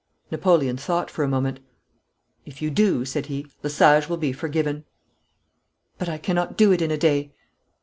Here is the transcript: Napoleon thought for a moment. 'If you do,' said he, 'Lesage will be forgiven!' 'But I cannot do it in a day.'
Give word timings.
Napoleon 0.31 0.77
thought 0.77 1.11
for 1.11 1.21
a 1.23 1.27
moment. 1.27 1.59
'If 2.43 2.59
you 2.59 2.71
do,' 2.71 3.05
said 3.05 3.27
he, 3.27 3.45
'Lesage 3.61 4.09
will 4.09 4.17
be 4.17 4.33
forgiven!' 4.33 4.83
'But 5.99 6.09
I 6.09 6.17
cannot 6.17 6.57
do 6.57 6.71
it 6.71 6.81
in 6.81 6.89
a 6.89 6.97
day.' 6.97 7.35